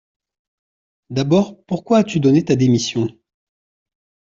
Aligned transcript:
D’abord, 1.11 1.63
pourquoi 1.65 1.99
as-tu 1.99 2.19
donné 2.19 2.43
ta 2.43 2.55
démission? 2.55 3.07